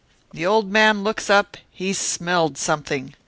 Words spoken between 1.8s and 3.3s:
smelled something.